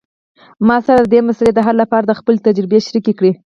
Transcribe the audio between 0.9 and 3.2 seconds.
د دې مسئلې د حل لپاره خپلې تجربې شریکي